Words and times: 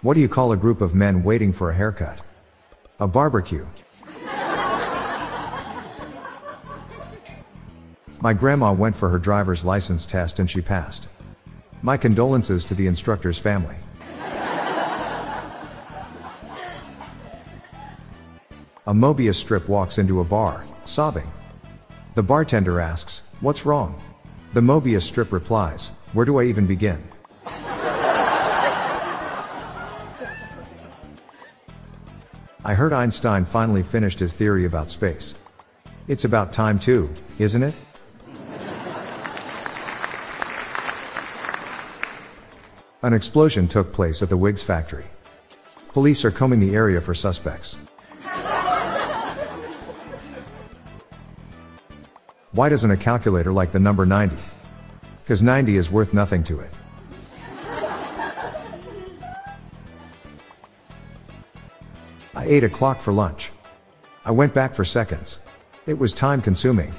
What 0.00 0.14
do 0.14 0.20
you 0.20 0.28
call 0.28 0.52
a 0.52 0.56
group 0.56 0.80
of 0.80 0.94
men 0.94 1.24
waiting 1.24 1.52
for 1.52 1.70
a 1.70 1.74
haircut? 1.74 2.22
A 3.00 3.08
barbecue. 3.08 3.66
My 8.20 8.32
grandma 8.32 8.72
went 8.72 8.94
for 8.94 9.08
her 9.08 9.18
driver's 9.18 9.64
license 9.64 10.06
test 10.06 10.38
and 10.38 10.48
she 10.48 10.60
passed. 10.60 11.08
My 11.82 11.96
condolences 11.96 12.64
to 12.66 12.76
the 12.76 12.86
instructor's 12.86 13.40
family. 13.40 13.74
A 18.86 18.94
Mobius 18.94 19.34
strip 19.34 19.68
walks 19.68 19.98
into 19.98 20.20
a 20.20 20.24
bar, 20.24 20.64
sobbing. 20.84 21.30
The 22.14 22.22
bartender 22.22 22.78
asks, 22.78 23.22
What's 23.40 23.66
wrong? 23.66 24.00
The 24.54 24.60
Mobius 24.60 25.02
strip 25.02 25.32
replies, 25.32 25.88
Where 26.12 26.24
do 26.24 26.38
I 26.38 26.44
even 26.44 26.68
begin? 26.68 27.02
I 32.68 32.74
heard 32.74 32.92
Einstein 32.92 33.46
finally 33.46 33.82
finished 33.82 34.18
his 34.18 34.36
theory 34.36 34.66
about 34.66 34.90
space. 34.90 35.36
It's 36.06 36.26
about 36.26 36.52
time 36.52 36.78
too, 36.78 37.08
isn't 37.38 37.62
it? 37.62 37.74
An 43.00 43.14
explosion 43.14 43.68
took 43.68 43.90
place 43.90 44.22
at 44.22 44.28
the 44.28 44.36
Wiggs 44.36 44.62
factory. 44.62 45.06
Police 45.94 46.26
are 46.26 46.30
combing 46.30 46.60
the 46.60 46.74
area 46.74 47.00
for 47.00 47.14
suspects. 47.14 47.78
Why 52.52 52.68
doesn't 52.68 52.90
a 52.90 52.98
calculator 52.98 53.50
like 53.50 53.72
the 53.72 53.80
number 53.80 54.04
90? 54.04 54.36
Because 55.24 55.42
90 55.42 55.78
is 55.78 55.90
worth 55.90 56.12
nothing 56.12 56.44
to 56.44 56.60
it. 56.60 56.70
I 62.38 62.44
ate 62.44 62.62
a 62.62 62.68
clock 62.68 63.00
for 63.00 63.12
lunch. 63.12 63.50
I 64.24 64.30
went 64.30 64.54
back 64.54 64.72
for 64.72 64.84
seconds. 64.84 65.40
It 65.88 65.98
was 65.98 66.14
time 66.14 66.40
consuming. 66.40 66.94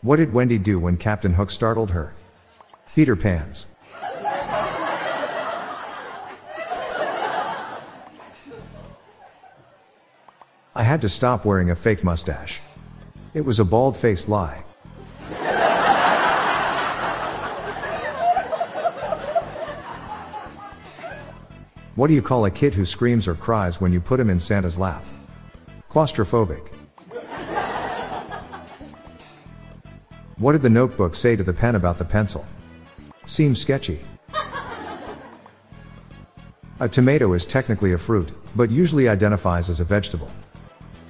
What 0.00 0.16
did 0.16 0.32
Wendy 0.32 0.56
do 0.56 0.78
when 0.78 0.96
Captain 0.96 1.34
Hook 1.34 1.50
startled 1.50 1.90
her? 1.90 2.14
Peter 2.94 3.14
Pan's. 3.14 3.66
I 10.74 10.82
had 10.82 11.02
to 11.02 11.10
stop 11.10 11.44
wearing 11.44 11.68
a 11.68 11.76
fake 11.76 12.02
mustache. 12.02 12.62
It 13.34 13.44
was 13.44 13.60
a 13.60 13.66
bald 13.66 13.98
faced 13.98 14.30
lie. 14.30 14.64
What 22.00 22.08
do 22.08 22.14
you 22.14 22.22
call 22.22 22.46
a 22.46 22.50
kid 22.50 22.72
who 22.72 22.86
screams 22.86 23.28
or 23.28 23.34
cries 23.34 23.78
when 23.78 23.92
you 23.92 24.00
put 24.00 24.18
him 24.18 24.30
in 24.30 24.40
Santa's 24.40 24.78
lap? 24.78 25.04
Claustrophobic. 25.90 26.66
What 30.38 30.52
did 30.52 30.62
the 30.62 30.70
notebook 30.70 31.14
say 31.14 31.36
to 31.36 31.42
the 31.42 31.52
pen 31.52 31.74
about 31.74 31.98
the 31.98 32.06
pencil? 32.06 32.46
Seems 33.26 33.60
sketchy. 33.60 34.00
A 36.80 36.88
tomato 36.88 37.34
is 37.34 37.44
technically 37.44 37.92
a 37.92 37.98
fruit, 37.98 38.32
but 38.56 38.70
usually 38.70 39.06
identifies 39.06 39.68
as 39.68 39.80
a 39.80 39.84
vegetable. 39.84 40.30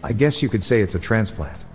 I 0.03 0.13
guess 0.13 0.43
you 0.43 0.49
could 0.49 0.65
say 0.65 0.81
it's 0.81 0.97
a 0.97 0.99
transplant. 0.99 1.70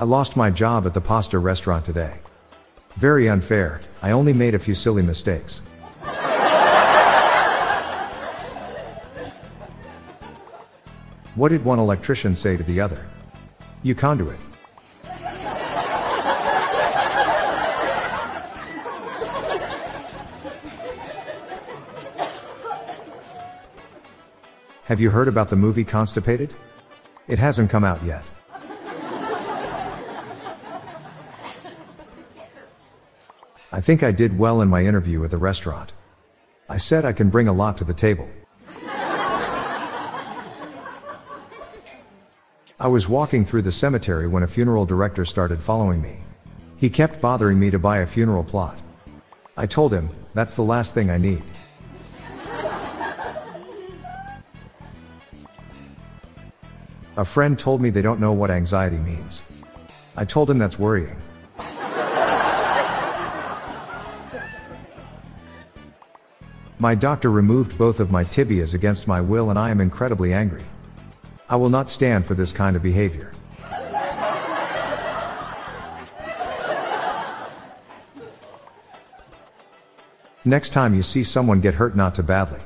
I 0.00 0.04
lost 0.04 0.34
my 0.34 0.48
job 0.48 0.86
at 0.86 0.94
the 0.94 1.00
pasta 1.02 1.38
restaurant 1.38 1.84
today. 1.84 2.20
Very 2.96 3.28
unfair, 3.28 3.82
I 4.00 4.12
only 4.12 4.32
made 4.32 4.54
a 4.54 4.58
few 4.58 4.74
silly 4.74 5.02
mistakes. 5.02 5.60
What 11.34 11.50
did 11.50 11.62
one 11.66 11.78
electrician 11.78 12.34
say 12.34 12.56
to 12.56 12.62
the 12.62 12.80
other? 12.80 13.06
You 13.82 13.94
conduit. 13.94 14.38
Have 24.84 24.98
you 24.98 25.10
heard 25.10 25.28
about 25.28 25.50
the 25.50 25.56
movie 25.56 25.84
Constipated? 25.84 26.54
It 27.28 27.38
hasn't 27.38 27.68
come 27.68 27.84
out 27.84 28.02
yet. 28.02 28.24
I 33.72 33.80
think 33.80 34.02
I 34.02 34.10
did 34.10 34.36
well 34.36 34.60
in 34.60 34.68
my 34.68 34.84
interview 34.84 35.22
at 35.22 35.30
the 35.30 35.36
restaurant. 35.36 35.92
I 36.68 36.76
said 36.76 37.04
I 37.04 37.12
can 37.12 37.30
bring 37.30 37.46
a 37.46 37.52
lot 37.52 37.78
to 37.78 37.84
the 37.84 37.94
table. 37.94 38.28
I 42.80 42.88
was 42.88 43.08
walking 43.08 43.44
through 43.44 43.62
the 43.62 43.70
cemetery 43.70 44.26
when 44.26 44.42
a 44.42 44.48
funeral 44.48 44.86
director 44.86 45.24
started 45.24 45.62
following 45.62 46.02
me. 46.02 46.18
He 46.78 46.90
kept 46.90 47.20
bothering 47.20 47.60
me 47.60 47.70
to 47.70 47.78
buy 47.78 47.98
a 47.98 48.06
funeral 48.06 48.42
plot. 48.42 48.80
I 49.56 49.66
told 49.66 49.92
him, 49.92 50.10
that's 50.34 50.56
the 50.56 50.62
last 50.62 50.94
thing 50.94 51.10
I 51.10 51.18
need. 51.18 51.42
A 57.16 57.24
friend 57.24 57.58
told 57.58 57.80
me 57.80 57.90
they 57.90 58.02
don't 58.02 58.18
know 58.18 58.32
what 58.32 58.50
anxiety 58.50 58.98
means. 58.98 59.42
I 60.16 60.24
told 60.24 60.50
him 60.50 60.58
that's 60.58 60.78
worrying. 60.78 61.20
My 66.80 66.94
doctor 66.94 67.30
removed 67.30 67.76
both 67.76 68.00
of 68.00 68.10
my 68.10 68.24
tibias 68.24 68.72
against 68.72 69.06
my 69.06 69.20
will 69.20 69.50
and 69.50 69.58
I 69.58 69.68
am 69.68 69.82
incredibly 69.82 70.32
angry. 70.32 70.64
I 71.46 71.56
will 71.56 71.68
not 71.68 71.90
stand 71.90 72.24
for 72.24 72.32
this 72.32 72.52
kind 72.52 72.74
of 72.74 72.82
behavior. 72.82 73.34
Next 80.46 80.70
time 80.70 80.94
you 80.94 81.02
see 81.02 81.22
someone 81.22 81.60
get 81.60 81.74
hurt 81.74 81.94
not 81.94 82.14
too 82.14 82.22
badly. 82.22 82.60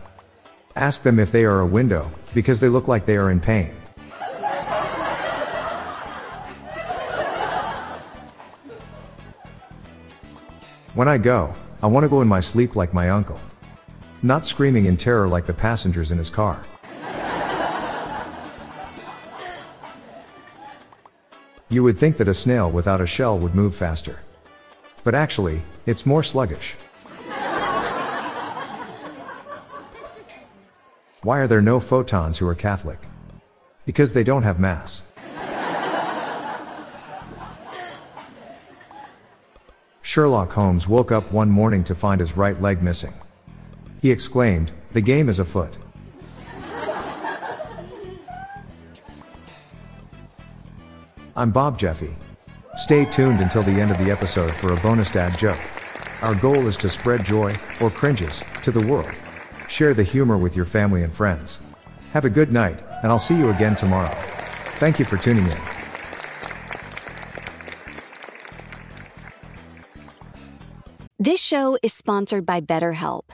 Ask 0.77 1.03
them 1.03 1.19
if 1.19 1.33
they 1.33 1.45
are 1.45 1.59
a 1.59 1.67
window, 1.67 2.09
because 2.35 2.61
they 2.61 2.69
look 2.69 2.87
like 2.87 3.07
they 3.07 3.17
are 3.17 3.33
in 3.33 3.41
pain. 3.41 3.75
When 10.95 11.09
I 11.09 11.19
go, 11.19 11.53
I 11.83 11.89
want 11.89 12.05
to 12.05 12.09
go 12.09 12.21
in 12.21 12.29
my 12.29 12.39
sleep 12.39 12.77
like 12.77 12.95
my 12.95 13.11
uncle. 13.11 13.41
Not 14.25 14.47
screaming 14.47 14.87
in 14.87 14.97
terror 14.97 15.29
like 15.29 15.45
the 15.45 15.53
passengers 15.53 16.11
in 16.11 16.17
his 16.17 16.31
car. 16.31 16.65
You 21.69 21.83
would 21.83 21.99
think 21.99 22.17
that 22.17 22.27
a 22.27 22.33
snail 22.33 22.71
without 22.71 23.03
a 23.03 23.07
shell 23.07 23.39
would 23.39 23.55
move 23.55 23.75
faster. 23.75 24.21
But 25.03 25.15
actually, 25.15 25.61
it's 25.85 26.07
more 26.07 26.23
sluggish. 26.23 26.75
Why 31.21 31.41
are 31.41 31.47
there 31.47 31.61
no 31.61 31.79
photons 31.79 32.39
who 32.39 32.49
are 32.49 32.55
Catholic? 32.55 33.01
Because 33.85 34.15
they 34.15 34.25
don't 34.25 34.43
have 34.43 34.59
Mass. 34.59 35.03
Sherlock 40.01 40.53
Holmes 40.53 40.89
woke 40.89 41.13
up 41.13 41.31
one 41.31 41.51
morning 41.51 41.85
to 41.85 41.95
find 41.95 42.23
his 42.23 42.39
right 42.39 42.59
leg 42.63 42.83
missing. 42.83 43.13
He 44.05 44.11
exclaimed, 44.11 44.71
The 44.93 45.01
game 45.01 45.31
is 45.31 45.39
afoot. 45.39 45.79
I'm 51.35 51.51
Bob 51.51 51.79
Jeffy. 51.79 52.15
Stay 52.77 53.07
tuned 53.07 53.41
until 53.41 53.63
the 53.63 53.71
end 53.71 53.91
of 53.91 53.97
the 53.97 54.11
episode 54.11 54.55
for 54.59 54.75
a 54.75 54.81
bonus 54.83 55.11
dad 55.11 55.39
joke. 55.39 55.59
Our 56.21 56.35
goal 56.35 56.67
is 56.67 56.77
to 56.79 56.91
spread 56.91 57.25
joy, 57.25 57.59
or 57.81 57.89
cringes, 57.89 58.45
to 58.63 58.71
the 58.71 58.87
world. 58.87 59.15
Share 59.69 59.95
the 59.95 60.03
humor 60.03 60.37
with 60.37 60.55
your 60.55 60.67
family 60.67 61.03
and 61.03 61.15
friends. 61.15 61.61
Have 62.13 62.27
a 62.27 62.31
good 62.31 62.53
night, 62.53 62.83
and 63.03 63.11
I'll 63.11 63.19
see 63.19 63.39
you 63.39 63.49
again 63.49 63.75
tomorrow. 63.75 64.15
Thank 64.81 64.99
you 64.99 65.07
for 65.07 65.17
tuning 65.17 65.47
in. 65.47 65.63
This 71.19 71.41
show 71.41 71.79
is 71.83 71.95
sponsored 71.95 72.45
by 72.45 72.61
BetterHelp. 72.61 73.34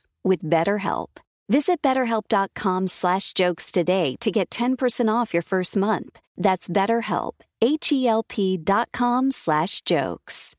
with 0.23 0.43
BetterHelp. 0.43 1.07
Visit 1.49 1.81
betterhelp.com 1.81 2.87
slash 2.87 3.33
jokes 3.33 3.71
today 3.71 4.15
to 4.21 4.31
get 4.31 4.49
10% 4.49 5.13
off 5.13 5.33
your 5.33 5.43
first 5.43 5.75
month. 5.75 6.19
That's 6.37 6.69
betterhelp, 6.69 7.33
H-E-L-P 7.61 8.57
dot 8.57 8.89
com 8.93 9.31
slash 9.31 9.81
jokes. 9.81 10.55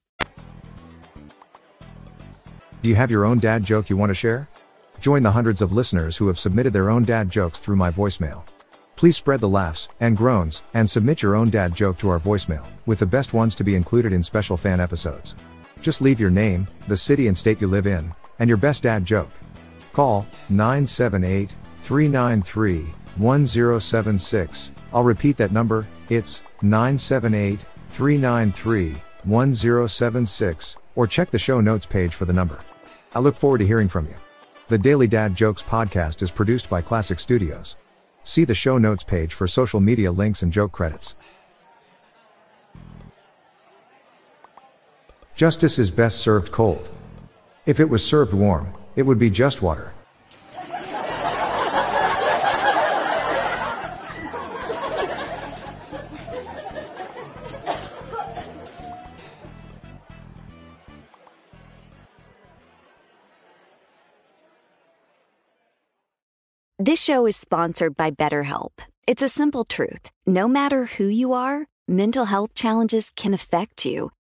Do 2.83 2.89
you 2.89 2.95
have 2.95 3.11
your 3.11 3.25
own 3.25 3.39
dad 3.39 3.65
joke 3.65 3.89
you 3.89 3.97
want 3.97 4.11
to 4.11 4.15
share? 4.15 4.49
Join 5.01 5.23
the 5.23 5.31
hundreds 5.31 5.63
of 5.63 5.73
listeners 5.73 6.17
who 6.17 6.27
have 6.27 6.39
submitted 6.39 6.73
their 6.73 6.91
own 6.91 7.05
dad 7.05 7.31
jokes 7.31 7.59
through 7.61 7.77
my 7.77 7.91
voicemail. 7.91 8.45
Please 8.97 9.17
spread 9.17 9.41
the 9.41 9.49
laughs 9.49 9.89
and 10.01 10.17
groans 10.17 10.63
and 10.75 10.89
submit 10.89 11.23
your 11.23 11.35
own 11.35 11.49
dad 11.49 11.75
joke 11.75 11.99
to 11.99 12.09
our 12.09 12.21
voicemail, 12.21 12.67
with 12.87 12.99
the 12.99 13.07
best 13.07 13.35
ones 13.35 13.55
to 13.55 13.65
be 13.65 13.77
included 13.77 14.13
in 14.13 14.23
special 14.23 14.57
fan 14.57 14.79
episodes. 14.79 15.35
Just 15.81 16.03
leave 16.03 16.21
your 16.21 16.31
name, 16.31 16.69
the 16.87 16.97
city 16.97 17.29
and 17.29 17.37
state 17.37 17.61
you 17.61 17.67
live 17.67 17.87
in, 17.87 18.13
and 18.39 18.49
your 18.49 18.59
best 18.59 18.83
dad 18.83 19.05
joke. 19.05 19.31
Call 19.93 20.27
978 20.49 21.55
393 21.79 22.87
1076. 23.17 24.73
I'll 24.93 25.05
repeat 25.05 25.37
that 25.37 25.53
number, 25.53 25.87
it's 26.09 26.43
978 26.63 27.65
393 27.89 28.97
1076, 29.25 30.77
or 30.95 31.07
check 31.07 31.31
the 31.31 31.39
show 31.39 31.61
notes 31.61 31.87
page 31.87 32.15
for 32.15 32.25
the 32.25 32.33
number. 32.33 32.61
I 33.15 33.21
look 33.21 33.37
forward 33.37 33.59
to 33.59 33.67
hearing 33.67 33.89
from 33.89 34.07
you. 34.07 34.17
The 34.69 34.79
Daily 34.79 35.07
Dad 35.07 35.35
Jokes 35.35 35.63
podcast 35.63 36.23
is 36.23 36.31
produced 36.31 36.71
by 36.71 36.81
Classic 36.81 37.19
Studios. 37.19 37.77
See 38.23 38.45
the 38.45 38.55
show 38.55 38.79
notes 38.79 39.05
page 39.05 39.35
for 39.35 39.47
social 39.47 39.81
media 39.81 40.11
links 40.11 40.43
and 40.43 40.53
joke 40.53 40.73
credits. 40.73 41.15
Justice 45.35 45.79
is 45.79 45.91
best 45.91 46.21
served 46.21 46.53
cold. 46.53 46.91
If 47.67 47.81
it 47.81 47.89
was 47.89 48.05
served 48.05 48.33
warm, 48.33 48.73
it 48.97 49.03
would 49.03 49.19
be 49.19 49.31
just 49.31 49.63
water. 49.63 49.93
This 66.85 67.01
show 67.01 67.27
is 67.27 67.37
sponsored 67.37 67.97
by 67.97 68.11
BetterHelp. 68.11 68.73
It's 69.07 69.23
a 69.23 69.29
simple 69.29 69.65
truth. 69.65 70.11
No 70.27 70.49
matter 70.49 70.87
who 70.87 71.07
you 71.07 71.33
are, 71.33 71.67
mental 71.87 72.25
health 72.25 72.55
challenges 72.55 73.13
can 73.15 73.33
affect 73.33 73.87
you, 73.87 74.11